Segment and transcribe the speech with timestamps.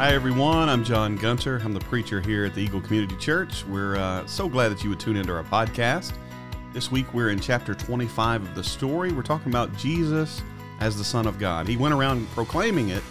[0.00, 0.70] Hi, everyone.
[0.70, 1.60] I'm John Gunter.
[1.62, 3.66] I'm the preacher here at the Eagle Community Church.
[3.66, 6.14] We're uh, so glad that you would tune into our podcast.
[6.72, 9.12] This week, we're in chapter 25 of the story.
[9.12, 10.40] We're talking about Jesus
[10.80, 11.68] as the Son of God.
[11.68, 13.02] He went around proclaiming it,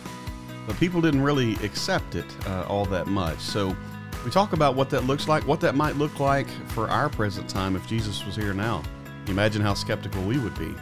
[0.65, 3.37] but people didn't really accept it uh, all that much.
[3.37, 3.77] So,
[4.25, 7.47] we talk about what that looks like, what that might look like for our present
[7.47, 8.81] time if Jesus was here now.
[9.27, 10.73] Imagine how skeptical we would be.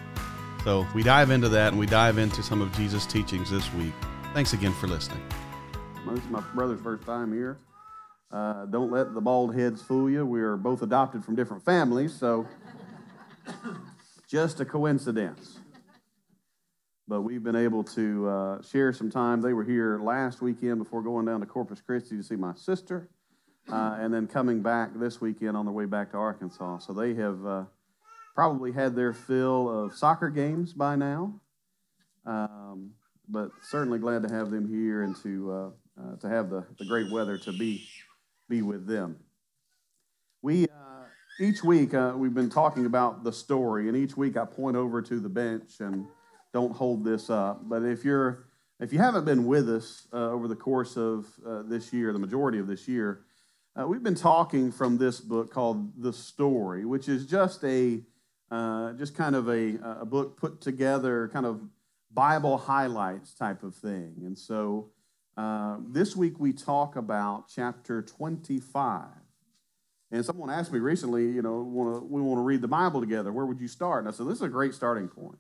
[0.64, 3.92] So, we dive into that and we dive into some of Jesus' teachings this week.
[4.34, 5.22] Thanks again for listening.
[6.14, 7.58] This is my brother's first time here.
[8.32, 10.26] Uh, don't let the bald heads fool you.
[10.26, 12.48] We are both adopted from different families, so
[14.30, 15.60] just a coincidence.
[17.10, 19.42] But we've been able to uh, share some time.
[19.42, 23.10] They were here last weekend before going down to Corpus Christi to see my sister,
[23.70, 26.80] uh, and then coming back this weekend on their way back to Arkansas.
[26.80, 27.64] So they have uh,
[28.34, 31.42] probably had their fill of soccer games by now.
[32.26, 32.92] Um,
[33.28, 36.86] but certainly glad to have them here and to uh, uh, to have the, the
[36.86, 37.88] great weather to be,
[38.50, 39.18] be with them.
[40.42, 41.06] We, uh,
[41.40, 45.02] each week, uh, we've been talking about the story, and each week I point over
[45.02, 46.06] to the bench and
[46.54, 47.68] don't hold this up.
[47.68, 48.46] But if you're
[48.80, 52.20] if you haven't been with us uh, over the course of uh, this year, the
[52.20, 53.22] majority of this year,
[53.76, 58.04] uh, we've been talking from this book called The Story, which is just a
[58.98, 61.60] just kind of a, a book put together, kind of
[62.14, 64.14] Bible highlights type of thing.
[64.24, 64.92] And so
[65.38, 69.06] uh, this week we talk about chapter 25.
[70.10, 73.32] And someone asked me recently, you know, wanna, we want to read the Bible together.
[73.32, 74.00] Where would you start?
[74.00, 75.38] And I said, this is a great starting point,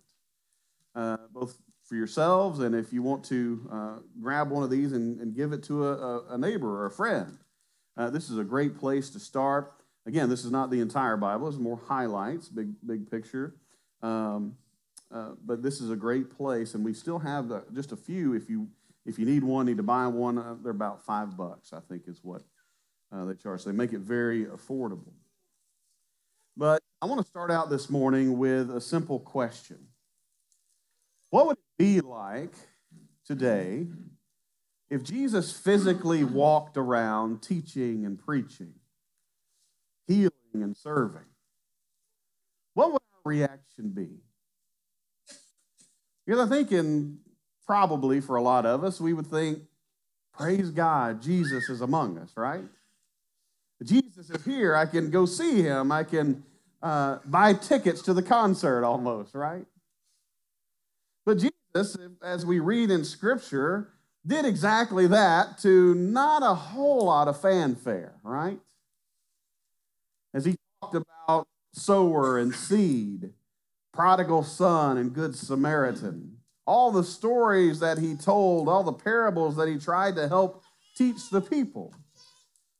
[0.93, 5.19] uh, both for yourselves and if you want to uh, grab one of these and,
[5.21, 7.37] and give it to a, a, neighbor or a friend.
[7.95, 9.71] Uh, this is a great place to start.
[10.05, 13.55] Again, this is not the entire Bible, it's more highlights, big, big picture.
[14.03, 14.57] Um,
[15.09, 18.33] uh, but this is a great place, and we still have the, just a few
[18.33, 18.67] if you
[19.07, 22.03] if you need one, need to buy one, uh, they're about five bucks, I think
[22.07, 22.41] is what
[23.11, 23.61] uh, they charge.
[23.61, 25.13] So they make it very affordable.
[26.57, 29.79] But I want to start out this morning with a simple question
[31.29, 32.53] What would it be like
[33.25, 33.87] today
[34.89, 38.73] if Jesus physically walked around teaching and preaching,
[40.05, 41.21] healing and serving?
[42.73, 44.09] What would our reaction be?
[46.25, 47.19] Because I think in
[47.67, 49.60] probably for a lot of us, we would think,
[50.33, 52.64] praise God, Jesus is among us, right?
[53.83, 54.76] Jesus is here.
[54.76, 55.92] I can go see him.
[55.92, 56.44] I can
[56.82, 59.66] uh, buy tickets to the concert almost, right?
[61.26, 63.89] But Jesus, as we read in Scripture,
[64.26, 68.60] did exactly that to not a whole lot of fanfare, right?
[70.34, 73.34] As he talked about sower and seed,
[73.94, 76.36] prodigal son and good Samaritan,
[76.67, 80.64] all the stories that he told, all the parables that he tried to help
[80.98, 81.94] teach the people.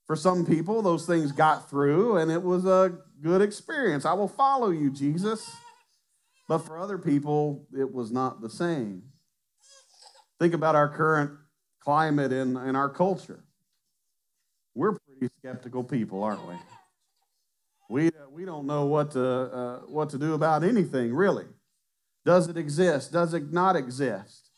[0.06, 4.06] For some people, those things got through and it was a good experience.
[4.06, 5.50] I will follow you, Jesus.
[6.50, 9.04] But for other people, it was not the same.
[10.40, 11.32] Think about our current
[11.80, 13.44] climate in, in our culture.
[14.76, 16.56] We're pretty skeptical people, aren't we?
[17.90, 21.46] We, we don't know what to, uh, what to do about anything, really.
[22.28, 23.14] Does it exist?
[23.14, 24.50] Does it not exist?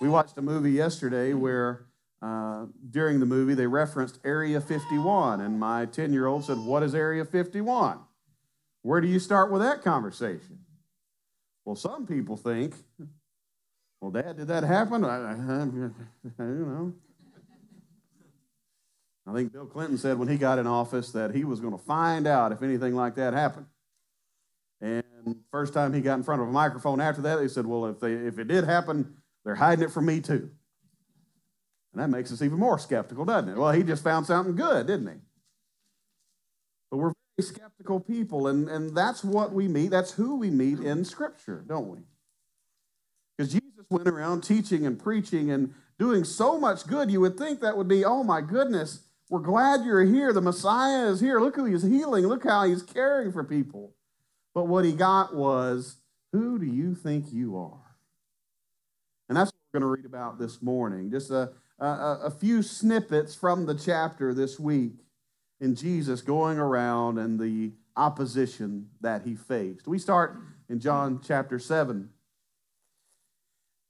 [0.00, 1.84] We watched a movie yesterday where
[2.22, 6.82] uh, during the movie they referenced Area 51, and my 10 year old said, What
[6.82, 7.98] is Area 51?
[8.80, 10.60] Where do you start with that conversation?
[11.66, 12.76] Well, some people think,
[14.00, 15.04] Well, Dad, did that happen?
[15.04, 15.94] I, I, I, you
[16.38, 16.94] know.
[19.26, 21.84] I think Bill Clinton said when he got in office that he was going to
[21.84, 23.66] find out if anything like that happened.
[24.80, 25.04] And
[25.50, 28.00] first time he got in front of a microphone after that, they said, Well, if,
[28.00, 30.50] they, if it did happen, they're hiding it from me too.
[31.92, 33.56] And that makes us even more skeptical, doesn't it?
[33.56, 35.20] Well, he just found something good, didn't he?
[36.90, 39.90] But we're very skeptical people, and, and that's what we meet.
[39.90, 41.98] That's who we meet in Scripture, don't we?
[43.36, 47.60] Because Jesus went around teaching and preaching and doing so much good, you would think
[47.60, 50.32] that would be, oh my goodness, we're glad you're here.
[50.32, 51.40] The Messiah is here.
[51.40, 52.26] Look who he's healing.
[52.26, 53.94] Look how he's caring for people.
[54.54, 55.96] But what he got was,
[56.32, 57.96] Who do you think you are?
[59.28, 61.10] And that's what we're going to read about this morning.
[61.10, 64.92] Just a, a, a few snippets from the chapter this week
[65.60, 69.86] in Jesus going around and the opposition that he faced.
[69.86, 70.36] We start
[70.68, 72.10] in John chapter 7.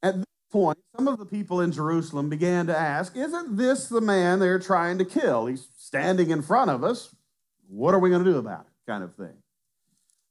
[0.03, 4.00] At this point, some of the people in Jerusalem began to ask, Isn't this the
[4.00, 5.47] man they're trying to kill?
[5.47, 7.14] He's standing in front of us.
[7.69, 8.91] What are we going to do about it?
[8.91, 9.41] Kind of thing.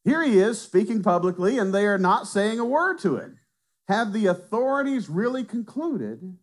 [0.03, 3.39] Here he is speaking publicly, and they are not saying a word to him.
[3.87, 6.37] Have the authorities really concluded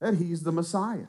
[0.00, 1.08] that he's the Messiah?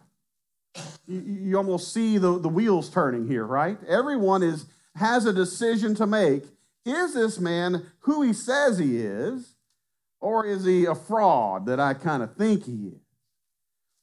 [1.07, 3.77] you, you almost see the, the wheels turning here, right?
[3.87, 4.65] Everyone is
[4.95, 6.43] has a decision to make.
[6.85, 9.55] Is this man who he says he is,
[10.19, 13.01] or is he a fraud that I kind of think he is?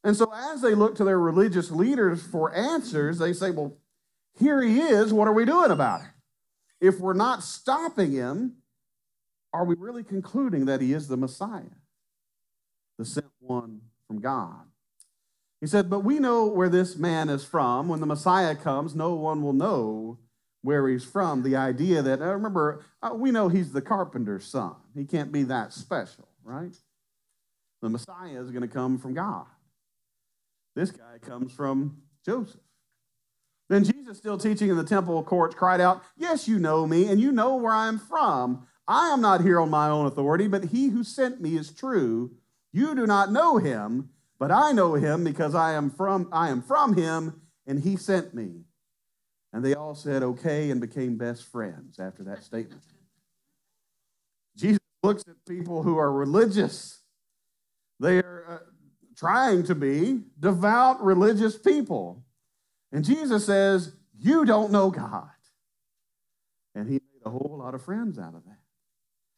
[0.04, 3.76] And so, as they look to their religious leaders for answers, they say, Well,
[4.38, 5.12] here he is.
[5.12, 6.06] What are we doing about it?
[6.80, 8.56] If we're not stopping him,
[9.52, 11.62] are we really concluding that he is the Messiah,
[12.98, 14.66] the sent one from God?
[15.60, 17.88] He said, But we know where this man is from.
[17.88, 20.18] When the Messiah comes, no one will know
[20.62, 21.42] where he's from.
[21.42, 24.74] The idea that, uh, remember, uh, we know he's the carpenter's son.
[24.94, 26.76] He can't be that special, right?
[27.82, 29.46] The Messiah is going to come from God.
[30.74, 32.60] This guy comes from Joseph.
[33.68, 37.20] Then Jesus, still teaching in the temple courts, cried out, Yes, you know me, and
[37.20, 38.66] you know where I am from.
[38.86, 42.30] I am not here on my own authority, but he who sent me is true.
[42.72, 46.62] You do not know him, but I know him because I am from I am
[46.62, 48.62] from him, and he sent me.
[49.52, 52.82] And they all said okay and became best friends after that statement.
[54.56, 57.00] Jesus looks at people who are religious.
[57.98, 58.58] They are uh,
[59.16, 62.25] trying to be devout religious people.
[62.96, 65.28] And Jesus says, You don't know God.
[66.74, 68.56] And he made a whole lot of friends out of that.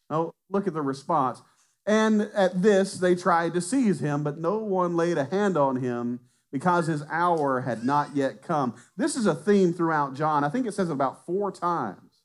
[0.09, 1.43] Now, look at the response.
[1.85, 5.75] And at this, they tried to seize him, but no one laid a hand on
[5.75, 6.21] him
[6.53, 8.77] because his hour had not yet come.
[8.97, 10.45] This is a theme throughout John.
[10.45, 12.23] I think it says about four times.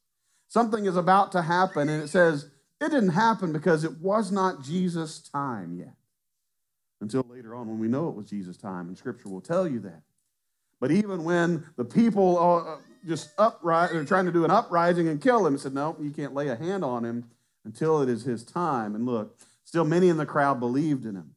[0.49, 4.63] Something is about to happen, and it says it didn't happen because it was not
[4.63, 5.95] Jesus' time yet.
[7.01, 9.79] Until later on, when we know it was Jesus' time, and Scripture will tell you
[9.79, 10.03] that.
[10.83, 12.75] But even when the people uh,
[13.07, 16.33] just upright, they're trying to do an uprising and kill him, said, No, you can't
[16.33, 17.29] lay a hand on him
[17.63, 18.93] until it is his time.
[18.93, 21.35] And look, still many in the crowd believed in him.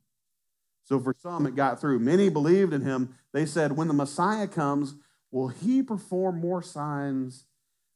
[0.83, 2.01] So for some, it got through.
[2.01, 3.15] Many believed in him.
[3.33, 4.97] They said, When the Messiah comes,
[5.31, 7.45] will he perform more signs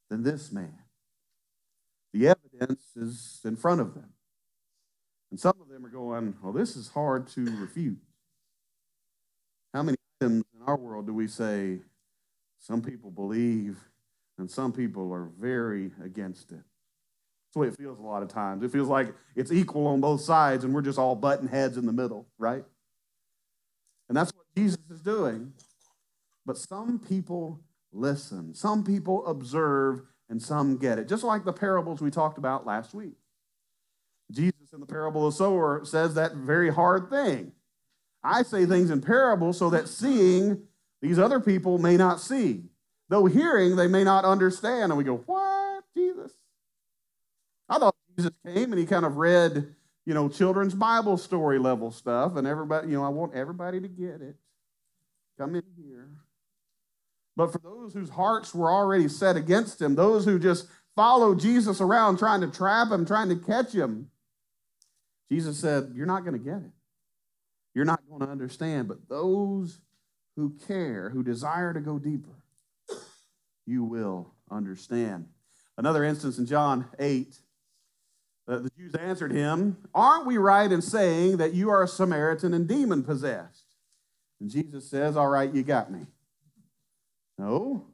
[0.08, 0.78] than this man?
[2.12, 4.10] The evidence is in front of them.
[5.32, 7.98] And some of them are going, Well, this is hard to refute.
[9.74, 11.78] How many in our world do we say
[12.58, 13.78] some people believe
[14.38, 16.56] and some people are very against it?
[16.56, 18.62] That's the way it feels a lot of times.
[18.62, 21.86] It feels like it's equal on both sides and we're just all button heads in
[21.86, 22.64] the middle, right?
[24.08, 25.52] And that's what Jesus is doing.
[26.46, 27.60] But some people
[27.92, 31.08] listen, some people observe, and some get it.
[31.08, 33.14] Just like the parables we talked about last week.
[34.30, 37.52] Jesus in the parable of sower says that very hard thing.
[38.22, 40.62] I say things in parables so that seeing
[41.00, 42.64] these other people may not see.
[43.08, 44.92] Though hearing, they may not understand.
[44.92, 46.32] And we go, What, Jesus?
[47.68, 49.74] I thought Jesus came and he kind of read,
[50.04, 53.88] you know, children's Bible story level stuff, and everybody, you know, I want everybody to
[53.88, 54.36] get it.
[55.38, 56.08] Come in here.
[57.36, 61.80] But for those whose hearts were already set against him, those who just followed Jesus
[61.80, 64.10] around trying to trap him, trying to catch him,
[65.30, 66.72] Jesus said, You're not going to get it.
[67.74, 68.88] You're not going to understand.
[68.88, 69.80] But those
[70.36, 72.42] who care, who desire to go deeper,
[73.66, 75.26] you will understand.
[75.76, 77.38] Another instance in John 8,
[78.48, 82.52] uh, the Jews answered him, Aren't we right in saying that you are a Samaritan
[82.52, 83.64] and demon possessed?
[84.40, 86.06] And Jesus says, All right, you got me.
[87.38, 87.86] No,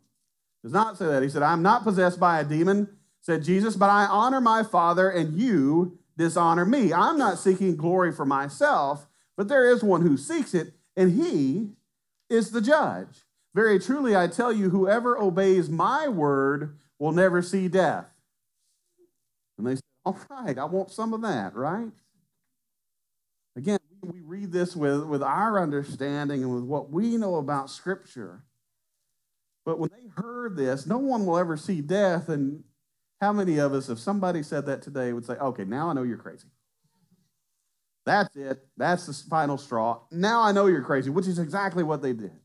[0.66, 1.22] does not say that.
[1.22, 2.88] He said, I'm not possessed by a demon,
[3.20, 6.92] said Jesus, but I honor my Father, and you dishonor me.
[6.92, 9.06] I'm not seeking glory for myself,
[9.36, 11.70] but there is one who seeks it, and he
[12.28, 13.24] is the judge.
[13.54, 18.06] Very truly, I tell you, whoever obeys my word will never see death.
[19.58, 21.90] And they said, all right, I want some of that, right?
[23.56, 28.42] Again, we read this with, with our understanding and with what we know about Scripture.
[29.64, 32.28] But when they heard this, no one will ever see death.
[32.28, 32.62] And
[33.20, 36.02] how many of us, if somebody said that today, would say, okay, now I know
[36.02, 36.48] you're crazy?
[38.06, 38.64] That's it.
[38.76, 40.00] That's the final straw.
[40.12, 42.38] Now I know you're crazy, which is exactly what they did.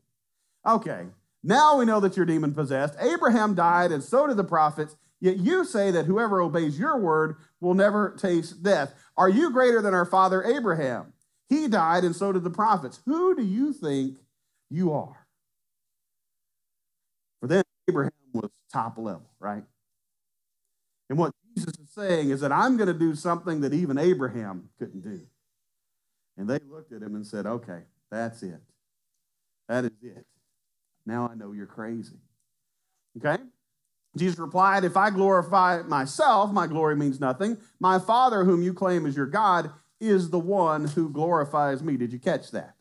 [0.66, 1.06] Okay,
[1.42, 2.96] now we know that you're demon possessed.
[3.00, 4.96] Abraham died, and so did the prophets.
[5.20, 8.92] Yet you say that whoever obeys your word will never taste death.
[9.16, 11.12] Are you greater than our father Abraham?
[11.48, 13.00] He died, and so did the prophets.
[13.06, 14.18] Who do you think
[14.68, 15.26] you are?
[17.40, 19.62] For then, Abraham was top level, right?
[21.08, 24.70] And what Jesus is saying is that I'm going to do something that even Abraham
[24.78, 25.20] couldn't do.
[26.42, 28.60] And they looked at him and said, Okay, that's it.
[29.68, 30.26] That is it.
[31.06, 32.16] Now I know you're crazy.
[33.16, 33.40] Okay?
[34.16, 37.58] Jesus replied, If I glorify myself, my glory means nothing.
[37.78, 39.70] My Father, whom you claim is your God,
[40.00, 41.96] is the one who glorifies me.
[41.96, 42.74] Did you catch that?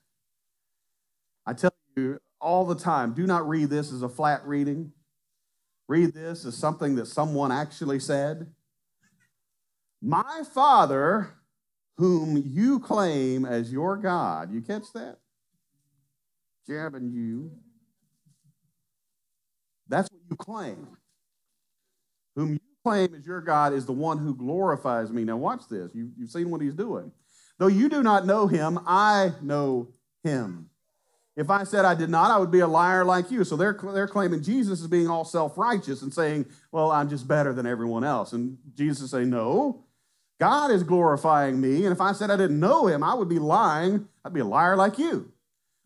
[1.46, 3.14] I tell you all the time.
[3.14, 4.92] Do not read this as a flat reading.
[5.88, 8.48] Read this as something that someone actually said.
[10.02, 11.36] My Father,
[11.98, 14.52] whom you claim as your God.
[14.52, 15.18] You catch that?
[16.68, 17.52] Jabbing you.
[19.88, 20.88] That's what you claim.
[22.36, 25.24] Whom you claim as your God is the one who glorifies me.
[25.24, 25.92] Now, watch this.
[25.94, 27.12] You, you've seen what he's doing.
[27.60, 29.90] Though you do not know him, I know
[30.24, 30.70] him.
[31.36, 33.44] If I said I did not, I would be a liar like you.
[33.44, 37.28] So they're, they're claiming Jesus is being all self righteous and saying, Well, I'm just
[37.28, 38.34] better than everyone else.
[38.34, 39.86] And Jesus is saying, No,
[40.42, 41.86] God is glorifying me.
[41.86, 44.08] And if I said I didn't know him, I would be lying.
[44.26, 45.32] I'd be a liar like you.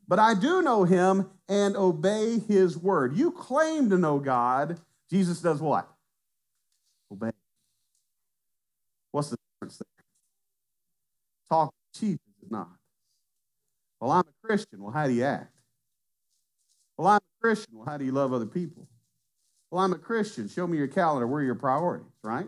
[0.08, 3.18] But I do know him and obey his word.
[3.18, 4.80] You claim to know God.
[5.10, 5.90] Jesus does what?
[7.12, 7.32] Obey.
[9.12, 10.06] What's the difference there?
[11.50, 12.70] Talk cheap is not.
[14.00, 14.82] Well, I'm a Christian.
[14.82, 15.54] Well, how do you act?
[16.96, 17.74] Well, I'm a Christian.
[17.76, 18.88] Well, how do you love other people?
[19.70, 20.48] Well, I'm a Christian.
[20.48, 21.28] Show me your calendar.
[21.28, 22.48] Where are your priorities, right?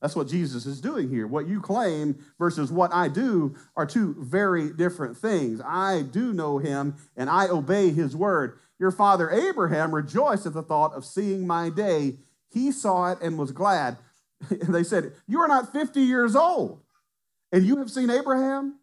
[0.00, 1.26] That's what Jesus is doing here.
[1.26, 5.60] What you claim versus what I do are two very different things.
[5.64, 8.58] I do know him and I obey his word.
[8.78, 12.18] Your father Abraham rejoiced at the thought of seeing my day.
[12.48, 13.98] He saw it and was glad.
[14.50, 16.80] they said, You are not 50 years old,
[17.50, 18.78] and you have seen Abraham?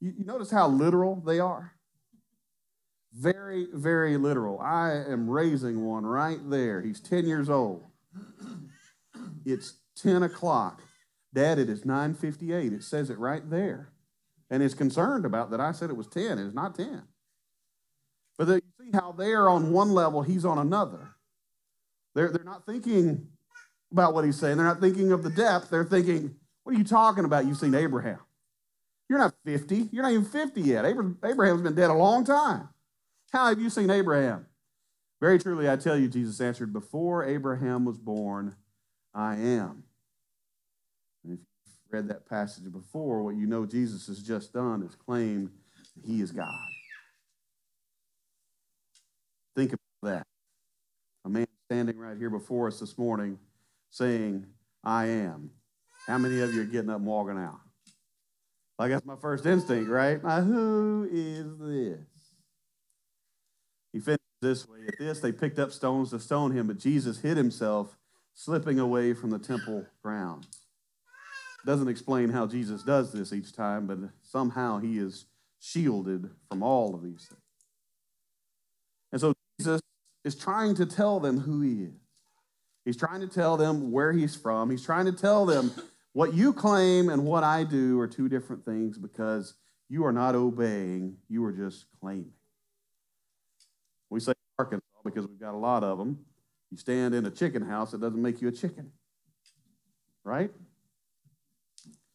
[0.00, 1.72] You, you notice how literal they are?
[3.12, 4.58] Very, very literal.
[4.58, 6.82] I am raising one right there.
[6.82, 7.84] He's 10 years old.
[9.44, 10.82] It's 10 o'clock.
[11.32, 12.72] Dad, it is 9.58.
[12.72, 13.90] It says it right there.
[14.50, 16.38] And is concerned about that I said it was 10.
[16.38, 17.02] It's not 10.
[18.38, 21.08] But you see how they're on one level, he's on another.
[22.14, 23.28] They're, they're not thinking
[23.90, 24.56] about what he's saying.
[24.56, 25.70] They're not thinking of the depth.
[25.70, 27.46] They're thinking, what are you talking about?
[27.46, 28.18] You've seen Abraham.
[29.08, 29.88] You're not 50.
[29.92, 30.84] You're not even 50 yet.
[30.84, 32.68] Abraham's been dead a long time.
[33.32, 34.46] How have you seen Abraham?
[35.20, 38.56] Very truly, I tell you, Jesus answered, before Abraham was born,
[39.14, 39.84] I am.
[41.24, 44.94] And if you've read that passage before, what you know Jesus has just done is
[44.94, 45.50] claimed
[46.04, 46.48] he is God.
[49.56, 50.26] Think about that.
[51.24, 53.38] A man standing right here before us this morning
[53.90, 54.46] saying,
[54.82, 55.50] I am.
[56.06, 57.60] How many of you are getting up and walking out?
[58.78, 60.22] Like that's my first instinct, right?
[60.22, 62.06] Now, who is this?
[63.92, 64.80] He finished this way.
[64.88, 67.96] At this, they picked up stones to stone him, but Jesus hid himself
[68.34, 70.46] slipping away from the temple grounds.
[71.64, 75.26] Doesn't explain how Jesus does this each time, but somehow he is
[75.60, 77.40] shielded from all of these things.
[79.12, 79.80] And so Jesus
[80.24, 82.00] is trying to tell them who he is.
[82.84, 84.70] He's trying to tell them where he's from.
[84.70, 85.70] He's trying to tell them
[86.12, 89.54] what you claim and what I do are two different things because
[89.88, 92.32] you are not obeying, you are just claiming.
[94.10, 96.18] We say Arkansas because we've got a lot of them.
[96.74, 98.90] You stand in a chicken house, it doesn't make you a chicken.
[100.24, 100.50] Right?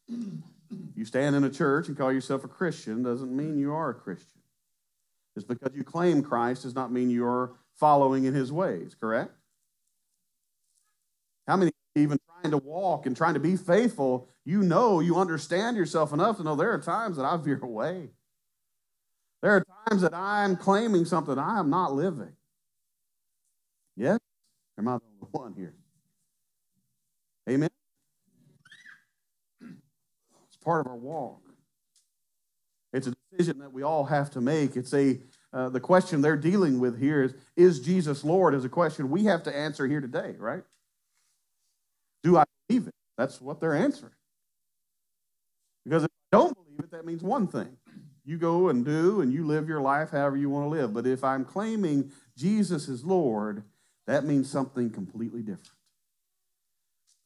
[0.09, 3.93] You stand in a church and call yourself a Christian doesn't mean you are a
[3.93, 4.41] Christian.
[5.33, 9.31] Just because you claim Christ does not mean you're following in his ways, correct?
[11.47, 15.77] How many even trying to walk and trying to be faithful, you know, you understand
[15.77, 18.09] yourself enough to know there are times that I veer away.
[19.41, 22.33] There are times that I'm claiming something I am not living.
[23.95, 24.19] Yes?
[24.79, 25.74] Am I the only one here?
[27.48, 27.69] Amen?
[29.62, 31.41] It's part of our walk.
[32.93, 34.75] It's a decision that we all have to make.
[34.75, 35.19] It's a
[35.51, 38.53] uh, the question they're dealing with here is Is Jesus Lord?
[38.53, 40.63] is a question we have to answer here today, right?
[42.24, 42.93] Do I believe it?
[43.17, 44.13] That's what they're answering.
[45.83, 47.77] Because if I don't believe it, that means one thing.
[48.25, 50.93] You go and do and you live your life however you want to live.
[50.93, 53.63] But if I'm claiming Jesus is Lord,
[54.09, 55.69] that means something completely different.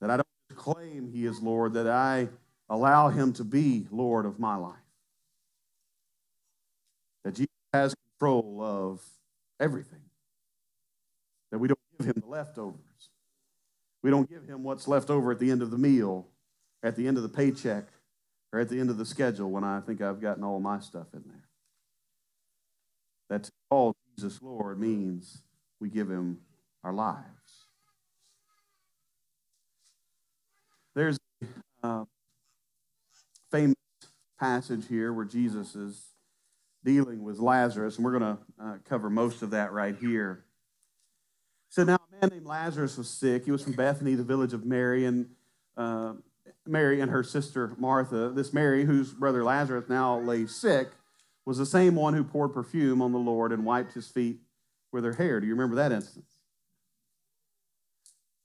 [0.02, 2.28] That I don't claim He is Lord, that I
[2.70, 4.76] allow Him to be Lord of my life.
[7.24, 9.02] That Jesus has control of
[9.62, 10.02] everything.
[11.52, 12.80] That we don't give Him the leftovers.
[14.02, 16.28] We don't give Him what's left over at the end of the meal,
[16.84, 17.86] at the end of the paycheck,
[18.52, 21.08] or at the end of the schedule when I think I've gotten all my stuff
[21.14, 21.48] in there.
[23.30, 25.44] That's all Jesus Lord means
[25.80, 26.40] we give Him
[26.84, 27.24] our lives.
[30.96, 31.18] There's
[31.84, 32.06] a uh,
[33.52, 33.76] famous
[34.40, 36.14] passage here where Jesus is
[36.84, 40.44] dealing with Lazarus, and we're going to uh, cover most of that right here.
[41.70, 43.46] So now a man named Lazarus was sick.
[43.46, 45.28] He was from Bethany, the village of Mary, and
[45.76, 46.14] uh,
[46.68, 48.30] Mary and her sister Martha.
[48.30, 50.90] This Mary, whose brother Lazarus now lay sick,
[51.46, 54.40] was the same one who poured perfume on the Lord and wiped his feet
[54.92, 55.40] with her hair.
[55.40, 56.33] Do you remember that instance?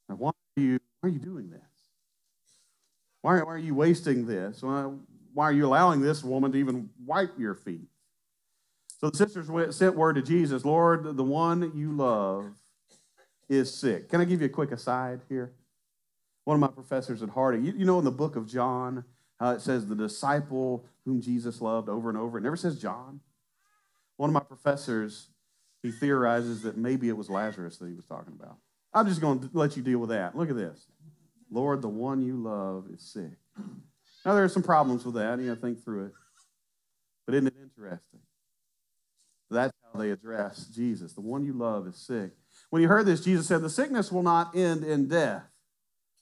[0.09, 1.61] Now, why are you, why are you doing this?
[3.23, 4.63] Why, why are you wasting this?
[4.63, 4.91] Why,
[5.35, 7.89] why are you allowing this woman to even wipe your feet?
[9.01, 12.47] So the sisters went, sent word to Jesus Lord, the one you love
[13.49, 14.09] is sick.
[14.09, 15.53] Can I give you a quick aside here?
[16.45, 19.05] One of my professors at Harding, you, you know, in the book of John,
[19.39, 22.39] how it says the disciple whom Jesus loved over and over.
[22.39, 23.21] It never says John.
[24.17, 25.29] One of my professors,
[25.83, 28.57] he theorizes that maybe it was Lazarus that he was talking about.
[28.99, 30.37] I'm just going to let you deal with that.
[30.37, 30.87] Look at this.
[31.51, 33.39] Lord, the one you love is sick.
[34.25, 35.39] Now, there are some problems with that.
[35.39, 36.13] You to think through it.
[37.25, 38.21] But isn't it interesting?
[39.51, 41.13] That's how they address Jesus.
[41.15, 42.33] The one you love is sick.
[42.71, 45.45] When you heard this, Jesus said, The sickness will not end in death,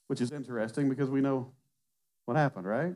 [0.07, 1.53] which is interesting because we know
[2.27, 2.95] what happened, right?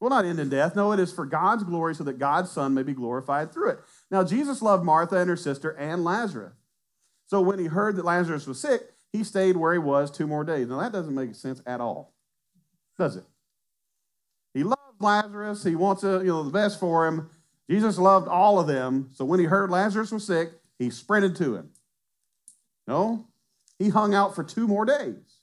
[0.00, 0.74] Will not end in death.
[0.74, 3.78] No, it is for God's glory so that God's Son may be glorified through it.
[4.10, 6.54] Now, Jesus loved Martha and her sister and Lazarus.
[7.26, 10.44] So when he heard that Lazarus was sick, he stayed where he was two more
[10.44, 10.68] days.
[10.68, 12.14] Now, that doesn't make sense at all,
[12.98, 13.24] does it?
[14.54, 15.64] He loves Lazarus.
[15.64, 17.30] He wants to, you know, the best for him.
[17.70, 19.10] Jesus loved all of them.
[19.14, 21.70] So when he heard Lazarus was sick, he sprinted to him.
[22.86, 23.28] No,
[23.78, 25.38] he hung out for two more days.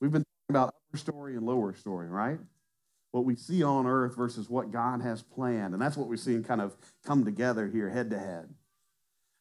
[0.00, 2.38] We've been talking about upper story and lower story, right?
[3.12, 5.72] What we see on earth versus what God has planned.
[5.74, 8.48] And that's what we're seeing kind of come together here, head to head.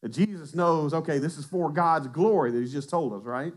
[0.09, 3.53] Jesus knows, okay, this is for God's glory that he's just told us, right?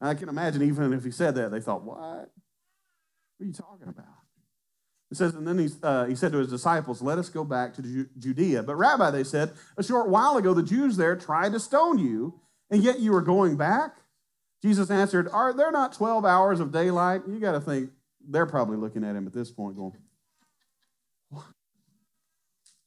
[0.00, 1.98] And I can imagine even if he said that, they thought, what?
[1.98, 2.28] What
[3.40, 4.06] are you talking about?
[5.12, 7.74] It says, and then he, uh, he said to his disciples, Let us go back
[7.74, 8.62] to Judea.
[8.62, 12.40] But, Rabbi, they said, a short while ago the Jews there tried to stone you,
[12.70, 13.96] and yet you are going back?
[14.62, 17.22] Jesus answered, Are there not 12 hours of daylight?
[17.28, 17.90] You got to think,
[18.26, 19.92] they're probably looking at him at this point going?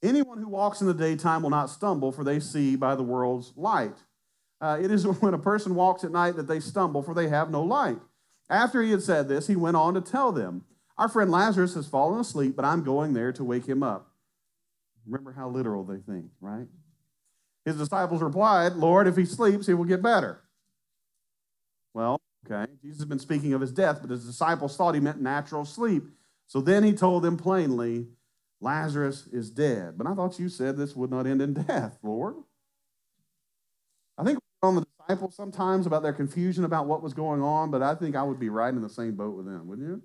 [0.06, 3.54] Anyone who walks in the daytime will not stumble, for they see by the world's
[3.56, 3.98] light.
[4.62, 7.50] Uh, it is when a person walks at night that they stumble, for they have
[7.50, 8.00] no light.
[8.50, 10.63] After he had said this, he went on to tell them,
[10.98, 14.12] our friend Lazarus has fallen asleep, but I'm going there to wake him up.
[15.06, 16.68] Remember how literal they think, right?
[17.65, 20.41] His disciples replied, Lord, if he sleeps, he will get better.
[21.94, 25.20] Well, okay, Jesus has been speaking of his death, but his disciples thought he meant
[25.20, 26.04] natural sleep.
[26.48, 28.08] So then he told them plainly,
[28.62, 29.98] Lazarus is dead.
[29.98, 32.36] But I thought you said this would not end in death, Lord.
[34.18, 37.82] I think on the disciples sometimes about their confusion about what was going on, but
[37.82, 40.02] I think I would be right in the same boat with them, wouldn't you?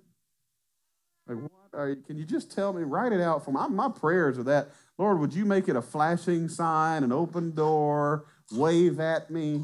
[1.27, 3.75] Like, what are you, can you just tell me, write it out for me?
[3.75, 8.25] My prayers are that, Lord, would you make it a flashing sign, an open door,
[8.51, 9.63] wave at me,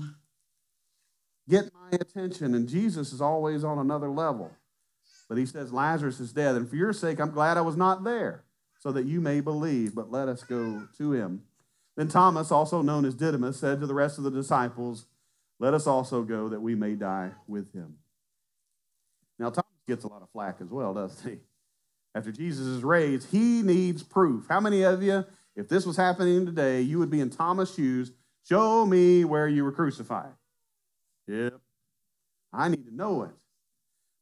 [1.50, 2.56] get my attention?
[2.56, 4.52] And Jesus is always on another level.
[5.28, 6.56] But he says, Lazarus is dead.
[6.56, 8.45] And for your sake, I'm glad I was not there,
[8.88, 9.93] so that you may believe.
[9.93, 11.41] But let us go to him.
[11.97, 15.08] Then Thomas, also known as Didymus, said to the rest of the disciples,
[15.60, 17.97] Let us also go, that we may die with him.
[19.38, 21.39] Now, Thomas gets a lot of flack as well, doesn't he?
[22.15, 24.45] After Jesus is raised, he needs proof.
[24.47, 25.26] How many of you,
[25.58, 28.13] if this was happening today, you would be in Thomas' shoes?
[28.47, 30.32] Show me where you were crucified.
[31.28, 31.60] Yep.
[32.54, 33.32] I need to know it.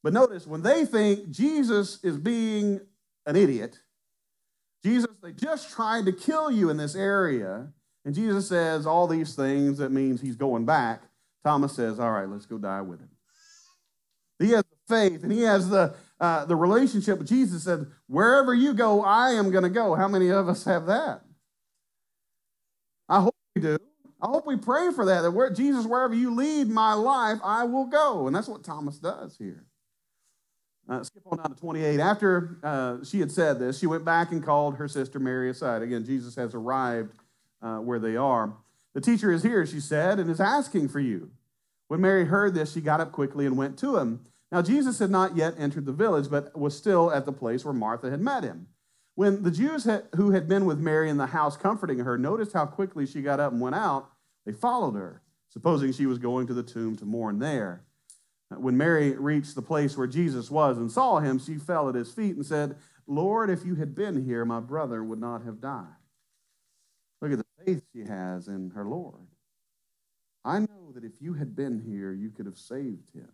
[0.01, 2.82] But notice, when they think Jesus is being
[3.28, 3.80] an idiot,
[5.25, 7.67] they just tried to kill you in this area,
[8.05, 11.01] and Jesus says all these things, that means he's going back.
[11.43, 13.09] Thomas says, All right, let's go die with him.
[14.38, 18.53] He has the faith and he has the, uh, the relationship with Jesus said, Wherever
[18.53, 19.95] you go, I am going to go.
[19.95, 21.21] How many of us have that?
[23.09, 23.77] I hope we do.
[24.21, 27.63] I hope we pray for that, that where, Jesus, wherever you lead my life, I
[27.63, 28.27] will go.
[28.27, 29.65] And that's what Thomas does here.
[30.88, 32.00] Uh, skip on down to 28.
[32.00, 35.82] After uh, she had said this, she went back and called her sister Mary aside.
[35.82, 37.17] Again, Jesus has arrived
[37.62, 38.54] uh, where they are.
[38.93, 41.32] The teacher is here, she said, and is asking for you.
[41.88, 44.21] When Mary heard this, she got up quickly and went to him.
[44.52, 47.74] Now, Jesus had not yet entered the village, but was still at the place where
[47.74, 48.67] Martha had met him.
[49.15, 52.65] When the Jews who had been with Mary in the house comforting her noticed how
[52.65, 54.10] quickly she got up and went out,
[54.45, 57.85] they followed her, supposing she was going to the tomb to mourn there.
[58.57, 62.11] When Mary reached the place where Jesus was and saw him, she fell at his
[62.11, 65.85] feet and said, Lord, if you had been here, my brother would not have died.
[67.21, 69.27] Look at the faith she has in her Lord.
[70.43, 73.29] I know that if you had been here, you could have saved him.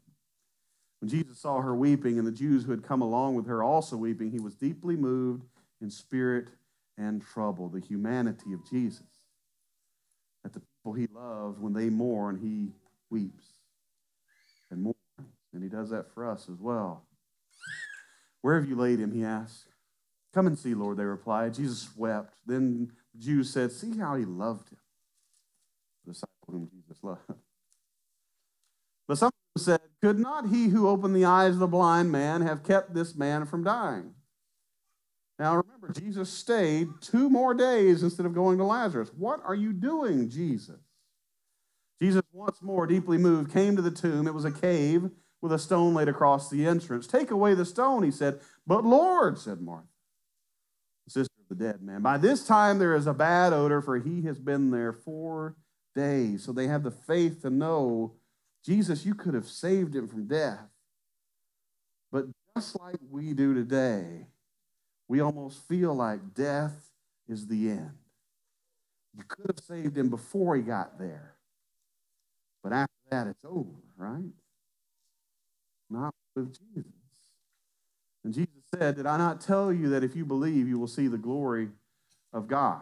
[0.99, 3.97] When Jesus saw her weeping and the Jews who had come along with her also
[3.97, 5.43] weeping, he was deeply moved
[5.81, 6.49] in spirit
[6.97, 7.69] and trouble.
[7.69, 9.01] The humanity of Jesus.
[10.43, 12.71] That the people he loves, when they mourn, he
[13.09, 13.45] weeps.
[15.61, 17.03] And he does that for us as well.
[18.41, 19.11] Where have you laid him?
[19.11, 19.67] He asked.
[20.33, 21.53] Come and see, Lord, they replied.
[21.53, 22.33] Jesus wept.
[22.47, 24.79] Then the Jews said, See how he loved him,
[26.03, 27.21] the disciple whom Jesus loved.
[29.07, 32.63] But some said, Could not he who opened the eyes of the blind man have
[32.63, 34.15] kept this man from dying?
[35.37, 39.11] Now remember, Jesus stayed two more days instead of going to Lazarus.
[39.15, 40.79] What are you doing, Jesus?
[42.01, 44.27] Jesus, once more deeply moved, came to the tomb.
[44.27, 47.07] It was a cave with a stone laid across the entrance.
[47.07, 48.39] Take away the stone, he said.
[48.65, 49.87] But Lord, said Martha,
[51.07, 54.21] sister of the dead man, by this time there is a bad odor, for he
[54.23, 55.55] has been there four
[55.95, 56.43] days.
[56.43, 58.13] So they have the faith to know,
[58.63, 60.69] Jesus, you could have saved him from death.
[62.11, 62.25] But
[62.55, 64.27] just like we do today,
[65.07, 66.91] we almost feel like death
[67.27, 67.91] is the end.
[69.17, 71.35] You could have saved him before he got there.
[72.63, 74.31] But after that, it's over, right?
[75.91, 76.91] Not with Jesus.
[78.23, 81.07] And Jesus said, Did I not tell you that if you believe, you will see
[81.07, 81.69] the glory
[82.33, 82.81] of God?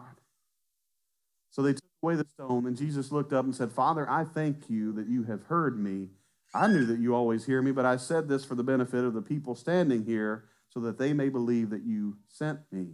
[1.50, 4.69] So they took away the stone, and Jesus looked up and said, Father, I thank
[4.69, 6.10] you that you have heard me.
[6.54, 9.13] I knew that you always hear me, but I said this for the benefit of
[9.13, 12.88] the people standing here so that they may believe that you sent me.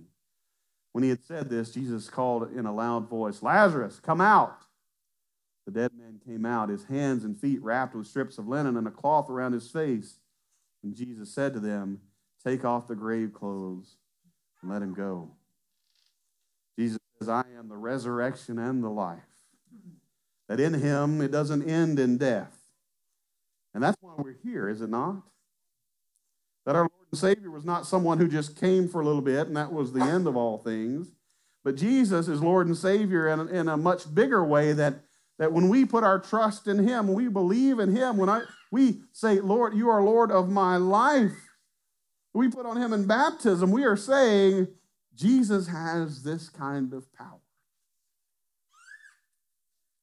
[0.94, 4.65] When he had said this, Jesus called in a loud voice, Lazarus, come out.
[5.66, 8.88] The dead man came out, his hands and feet wrapped with strips of linen and
[8.88, 10.20] a cloth around his face.
[10.84, 12.02] And Jesus said to them,
[12.44, 13.98] Take off the grave clothes
[14.62, 15.32] and let him go.
[16.78, 19.24] Jesus says, I am the resurrection and the life.
[20.48, 22.56] That in him it doesn't end in death.
[23.74, 25.24] And that's why we're here, is it not?
[26.66, 29.48] That our Lord and Savior was not someone who just came for a little bit
[29.48, 31.12] and that was the end of all things.
[31.64, 35.00] But Jesus is Lord and Savior in, in a much bigger way that,
[35.38, 39.02] that when we put our trust in Him, we believe in Him, when I, we
[39.12, 41.34] say, Lord, you are Lord of my life,
[42.34, 44.68] we put on Him in baptism, we are saying,
[45.16, 47.40] Jesus has this kind of power.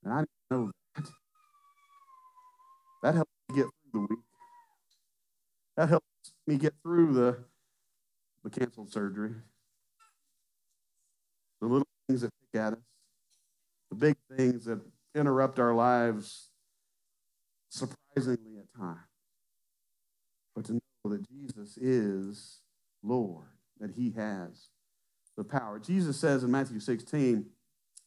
[0.05, 1.07] And I know that.
[3.03, 4.25] That helps me get through the week.
[5.77, 6.07] That helps
[6.47, 7.38] me get through the,
[8.45, 9.33] the canceled surgery.
[11.61, 12.79] The little things that pick at us.
[13.90, 14.81] The big things that
[15.14, 16.48] interrupt our lives
[17.68, 18.98] surprisingly at times.
[20.55, 22.59] But to know that Jesus is
[23.03, 23.46] Lord,
[23.81, 24.68] that He has
[25.37, 25.79] the power.
[25.79, 27.46] Jesus says in Matthew 16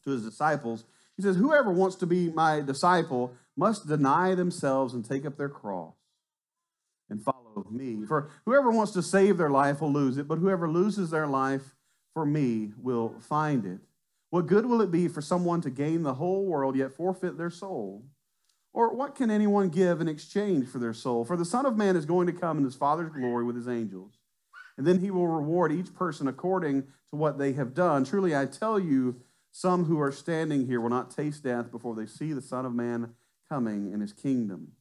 [0.04, 5.04] to His disciples, He says, Whoever wants to be my disciple must deny themselves and
[5.04, 5.96] take up their cross
[7.10, 8.06] and follow me.
[8.06, 11.76] For whoever wants to save their life will lose it, but whoever loses their life
[12.14, 13.80] for me will find it.
[14.36, 17.50] What good will it be for someone to gain the whole world yet forfeit their
[17.50, 18.04] soul?
[18.74, 21.24] Or what can anyone give in exchange for their soul?
[21.24, 23.70] For the Son of Man is going to come in his Father's glory with his
[23.70, 24.20] angels.
[24.78, 28.04] And then he will reward each person according to what they have done.
[28.04, 29.22] Truly, I tell you,
[29.54, 32.76] some who are standing here will not taste death before they see the Son of
[32.76, 33.14] Man
[33.48, 34.74] coming in his kingdom.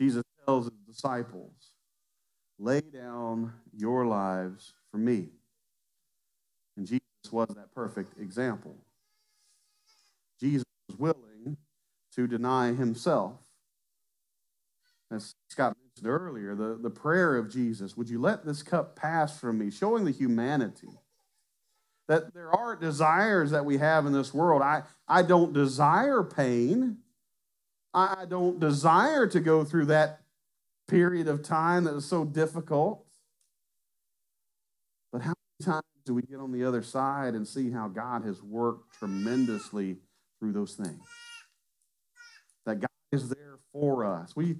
[0.00, 1.72] Jesus tells his disciples,
[2.60, 5.30] Lay down your lives for me.
[6.76, 8.76] And Jesus was that perfect example.
[10.40, 11.56] Jesus was willing
[12.14, 13.34] to deny himself.
[15.10, 19.38] As Scott mentioned earlier, the, the prayer of Jesus, would you let this cup pass
[19.38, 20.88] from me, showing the humanity
[22.08, 24.62] that there are desires that we have in this world.
[24.62, 26.98] I, I don't desire pain.
[27.94, 30.20] I don't desire to go through that
[30.86, 33.06] period of time that is so difficult.
[35.12, 38.42] But how many times we get on the other side and see how God has
[38.42, 39.96] worked tremendously
[40.38, 41.00] through those things?
[42.66, 44.36] That God is there for us.
[44.36, 44.56] We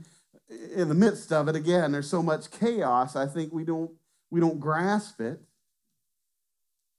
[0.76, 3.90] in the midst of it again, there's so much chaos, I think we don't
[4.30, 5.40] we don't grasp it.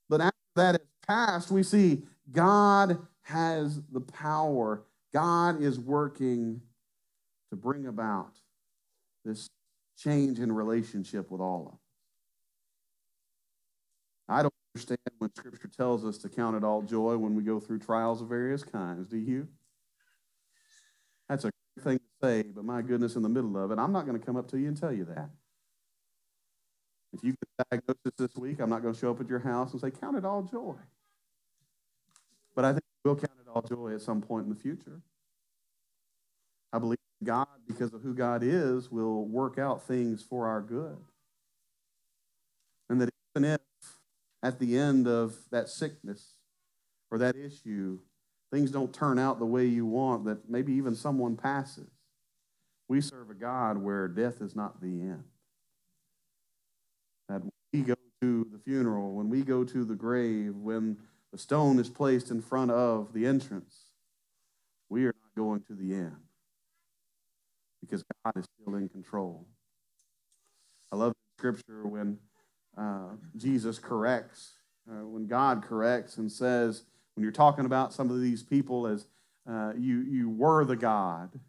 [0.10, 4.84] But after that is passed, we see God has the power.
[5.13, 6.62] God is working
[7.49, 8.34] to bring about
[9.23, 9.49] this
[9.97, 11.79] change in relationship with all of us.
[14.27, 17.59] I don't understand when Scripture tells us to count it all joy when we go
[17.59, 19.07] through trials of various kinds.
[19.07, 19.47] Do you?
[21.29, 23.91] That's a great thing to say, but my goodness, in the middle of it, I'm
[23.91, 25.29] not going to come up to you and tell you that.
[27.13, 29.71] If you get diagnosis this week, I'm not going to show up at your house
[29.71, 30.75] and say, Count it all joy.
[32.55, 35.01] But I think we'll count it all joy at some point in the future.
[36.73, 40.97] I believe God, because of who God is, will work out things for our good.
[42.89, 43.59] And that even if
[44.45, 46.36] at the end of that sickness
[47.10, 47.97] or that issue,
[48.51, 51.89] things don't turn out the way you want, that maybe even someone passes,
[52.88, 55.23] we serve a God where death is not the end.
[57.27, 57.41] That
[57.73, 60.97] we go to the funeral, when we go to the grave, when
[61.31, 63.86] the stone is placed in front of the entrance,
[64.89, 66.17] we are not going to the end
[67.81, 69.47] because God is still in control.
[70.91, 72.19] I love scripture when
[72.77, 74.53] uh, Jesus corrects,
[74.89, 76.83] uh, when God corrects and says,
[77.15, 79.07] when you're talking about some of these people as
[79.49, 81.39] uh, you, you were the God,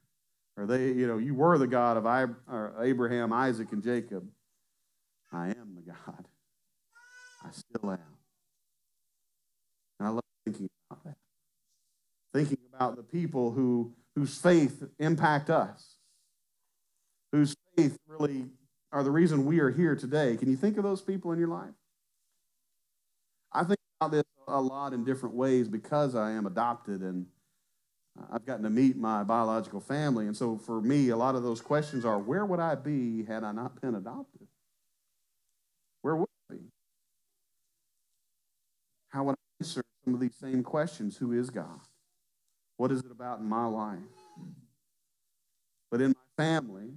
[0.57, 2.07] or they, you know, you were the God of
[2.81, 4.29] Abraham, Isaac, and Jacob.
[5.33, 6.29] I am the God.
[7.45, 7.99] I still am.
[9.99, 11.17] And I love thinking about that.
[12.33, 15.97] Thinking about the people who, whose faith impact us,
[17.33, 18.47] whose faith really
[18.97, 20.39] are the reason we are here today.
[20.39, 21.75] Can you think of those people in your life?
[23.53, 27.27] I think about this a lot in different ways because I am adopted and
[28.19, 30.27] uh, I've gotten to meet my biological family.
[30.27, 33.45] And so for me, a lot of those questions are where would I be had
[33.45, 34.47] I not been adopted?
[36.01, 36.61] Where would I be?
[39.11, 41.19] How would I answer some of these same questions?
[41.19, 41.81] Who is God?
[42.79, 43.99] What is it about in my life?
[45.91, 46.93] But in my family,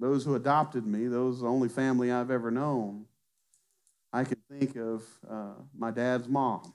[0.00, 3.06] those who adopted me, those the only family I've ever known,
[4.12, 6.74] I can think of uh, my dad's mom.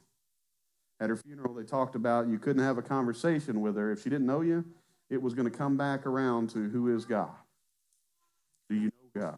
[1.00, 3.92] At her funeral, they talked about you couldn't have a conversation with her.
[3.92, 4.66] If she didn't know you,
[5.10, 7.30] it was going to come back around to who is God?
[8.70, 9.38] Do you know God?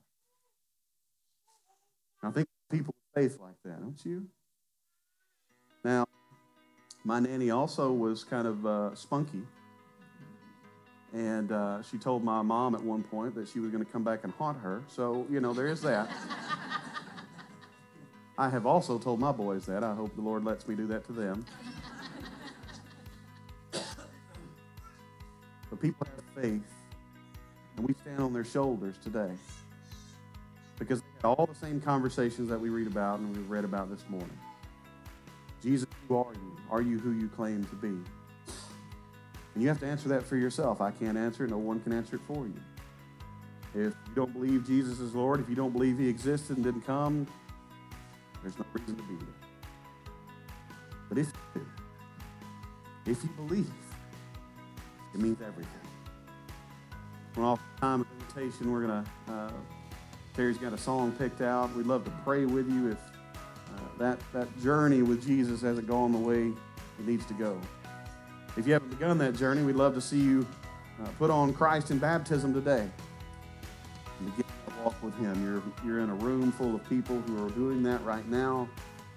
[2.24, 4.28] I think people with faith like that, don't you?
[5.84, 6.06] Now,
[7.04, 9.42] my nanny also was kind of uh, spunky.
[11.14, 14.04] And uh, she told my mom at one point that she was going to come
[14.04, 14.82] back and haunt her.
[14.88, 16.10] So, you know, there is that.
[18.38, 19.84] I have also told my boys that.
[19.84, 21.46] I hope the Lord lets me do that to them.
[25.70, 26.64] but people have faith,
[27.78, 29.32] and we stand on their shoulders today
[30.80, 33.90] because they had all the same conversations that we read about and we've read about
[33.92, 34.38] this morning.
[35.62, 36.58] Jesus, who are you?
[36.72, 37.96] Are you who you claim to be?
[39.54, 40.82] And you have to answer that for yourself.
[40.82, 42.54] I can't answer it, no one can answer it for you.
[43.74, 46.82] If you don't believe Jesus is Lord, if you don't believe he existed and didn't
[46.82, 47.26] come,
[48.42, 49.28] there's no reason to be there.
[51.08, 53.72] But if you do, if you believe,
[55.14, 55.68] it means everything.
[57.36, 58.72] We're off time of invitation.
[58.72, 59.52] We're going to, uh,
[60.36, 61.74] Terry's got a song picked out.
[61.76, 66.12] We'd love to pray with you if uh, that, that journey with Jesus hasn't gone
[66.12, 67.60] the way it needs to go.
[68.58, 70.46] If you haven't begun that journey, we'd love to see you
[71.02, 72.90] uh, put on Christ in baptism today
[74.20, 75.44] and begin to walk with Him.
[75.44, 78.68] You're, you're in a room full of people who are doing that right now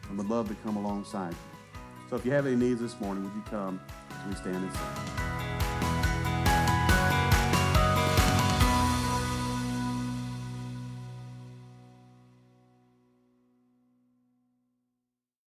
[0.08, 1.80] and would love to come alongside you.
[2.10, 4.72] So if you have any needs this morning, would you come as we stand and
[4.72, 5.13] sing?